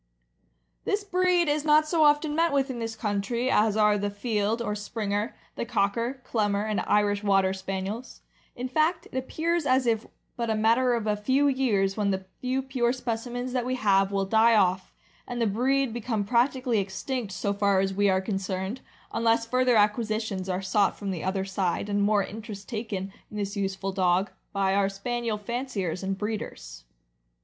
[0.83, 4.59] This breed is not so often met with in this country as are the Field,
[4.59, 8.21] or Springer, the Cocker, Clumber, and Irish Water Spaniels;
[8.55, 12.25] in fact it appears as if but a matter of a few years when the
[12.39, 14.91] few pure specimens that we have will die off,
[15.27, 18.81] and the breed become practically extinct so far as we are concerned,
[19.13, 23.55] unless further acquisitions are sought from the other side, and more interest taken in this
[23.55, 26.85] useful dog, by our Spaniel fanciers and breeders.